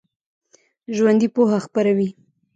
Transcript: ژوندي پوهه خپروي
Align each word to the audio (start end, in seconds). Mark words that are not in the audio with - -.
ژوندي 0.95 1.27
پوهه 1.35 1.59
خپروي 1.65 2.09